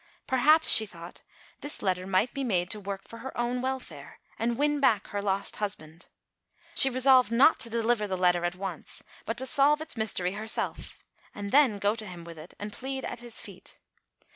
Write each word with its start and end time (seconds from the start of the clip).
Perhaps, 0.25 0.67
she 0.67 0.87
thought, 0.87 1.21
this 1.59 1.83
letter 1.83 2.07
might 2.07 2.33
be 2.33 2.43
made 2.43 2.71
to 2.71 2.79
work 2.79 3.07
for 3.07 3.19
her 3.19 3.37
own 3.37 3.61
welfare, 3.61 4.19
and 4.39 4.57
win 4.57 4.79
back 4.79 5.05
her 5.09 5.21
lost 5.21 5.57
husband. 5.57 6.07
She 6.73 6.89
resolved 6.89 7.31
not 7.31 7.59
to 7.59 7.69
deliver 7.69 8.07
the 8.07 8.17
letter 8.17 8.43
at 8.43 8.55
once, 8.55 9.03
but 9.27 9.37
to 9.37 9.45
solve 9.45 9.79
its 9.79 9.95
mystery 9.95 10.31
herself, 10.31 11.03
and 11.35 11.51
then 11.51 11.77
go 11.77 11.93
to 11.95 12.07
him 12.07 12.23
with 12.23 12.39
it, 12.39 12.55
and 12.57 12.73
plead 12.73 13.05
at 13.05 13.19
his 13.19 13.39
feet. 13.39 13.77